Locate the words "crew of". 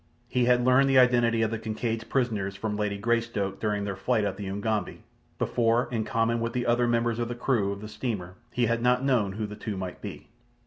7.35-7.81